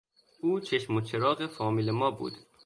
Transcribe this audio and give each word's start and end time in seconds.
او 0.41 0.59
چشم 0.59 0.95
و 0.95 1.01
چراغ 1.01 1.47
فامیل 1.47 1.91
ما 1.91 2.11
بود. 2.11 2.33